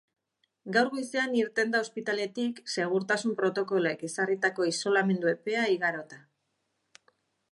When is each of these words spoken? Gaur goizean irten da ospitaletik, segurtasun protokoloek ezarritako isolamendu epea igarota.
Gaur 0.75 0.87
goizean 0.93 1.35
irten 1.41 1.73
da 1.75 1.81
ospitaletik, 1.85 2.61
segurtasun 2.77 3.37
protokoloek 3.43 4.03
ezarritako 4.09 4.67
isolamendu 4.71 5.31
epea 5.35 5.67
igarota. 5.77 6.21